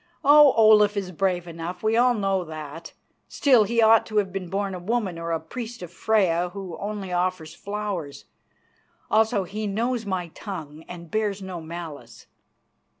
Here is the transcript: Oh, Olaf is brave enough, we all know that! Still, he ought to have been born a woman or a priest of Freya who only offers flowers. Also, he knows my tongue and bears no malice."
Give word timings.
Oh, 0.23 0.53
Olaf 0.53 0.97
is 0.97 1.11
brave 1.11 1.47
enough, 1.47 1.83
we 1.83 1.95
all 1.95 2.15
know 2.15 2.43
that! 2.43 2.93
Still, 3.27 3.65
he 3.65 3.83
ought 3.83 4.03
to 4.07 4.17
have 4.17 4.31
been 4.33 4.49
born 4.49 4.73
a 4.73 4.79
woman 4.79 5.19
or 5.19 5.29
a 5.31 5.39
priest 5.39 5.83
of 5.83 5.91
Freya 5.91 6.49
who 6.53 6.75
only 6.79 7.13
offers 7.13 7.53
flowers. 7.53 8.25
Also, 9.11 9.43
he 9.43 9.67
knows 9.67 10.03
my 10.03 10.29
tongue 10.29 10.83
and 10.87 11.11
bears 11.11 11.39
no 11.43 11.61
malice." 11.61 12.25